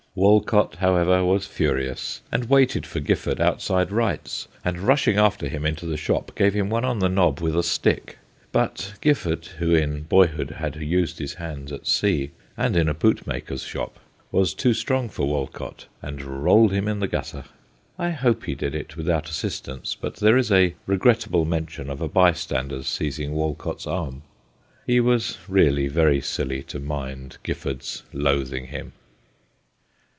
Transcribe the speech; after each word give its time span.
Wolcot, 0.13 0.75
however, 0.75 1.23
was 1.23 1.45
furious, 1.47 2.19
and 2.33 2.49
waited 2.49 2.85
for 2.85 2.99
Gifford 2.99 3.39
outside 3.39 3.93
Wright's, 3.93 4.49
and 4.61 4.77
rushing 4.81 5.15
after 5.17 5.47
him 5.47 5.65
into 5.65 5.85
the 5.85 5.95
shop 5.95 6.33
gave 6.35 6.53
him 6.53 6.69
one 6.69 6.83
on 6.83 6.99
the 6.99 7.07
nob 7.07 7.39
with 7.39 7.55
a 7.57 7.63
stick. 7.63 8.17
But 8.51 8.95
Gifford, 8.99 9.45
who 9.59 9.73
in 9.73 10.01
boyhood 10.01 10.49
had 10.49 10.75
used 10.75 11.19
his 11.19 11.35
hands 11.35 11.71
at 11.71 11.87
sea, 11.87 12.31
and 12.57 12.75
in 12.75 12.89
a 12.89 12.93
bootmaker's 12.93 13.63
shop, 13.63 13.99
was 14.33 14.53
too 14.53 14.73
strong 14.73 15.07
for 15.07 15.25
Wolcot, 15.25 15.85
and 16.01 16.21
rolled 16.43 16.73
him 16.73 16.89
in 16.89 16.99
the 16.99 17.07
gutter. 17.07 17.45
I 17.97 18.09
hope 18.09 18.43
he 18.43 18.53
did 18.53 18.75
it 18.75 18.97
without 18.97 19.29
assistance, 19.29 19.95
but 19.95 20.17
there 20.17 20.35
is 20.35 20.51
a 20.51 20.75
regrettable 20.87 21.45
mention 21.45 21.89
of 21.89 22.01
a 22.01 22.09
bystander's 22.09 22.87
seizing 22.87 23.31
Wolcot's 23.33 23.87
arm. 23.87 24.23
He 24.85 24.99
was 24.99 25.37
really 25.47 25.87
very 25.87 26.19
silly 26.19 26.63
to 26.63 26.81
mind 26.81 27.37
Giffbrd's 27.45 28.03
loath 28.11 28.51
ing 28.51 28.67
him. 28.67 28.91